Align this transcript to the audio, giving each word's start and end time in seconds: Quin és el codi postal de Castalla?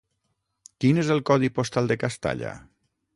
Quin 0.85 1.01
és 1.01 1.11
el 1.15 1.21
codi 1.31 1.51
postal 1.59 1.91
de 1.93 1.99
Castalla? 2.05 2.55